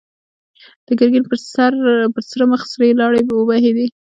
[0.87, 1.23] د ګرګين
[2.15, 3.85] پر سره مخ سرې لاړې وبهېدې.